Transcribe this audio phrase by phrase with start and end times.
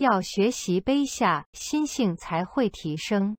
[0.00, 3.36] 要学习卑下心性才会提升。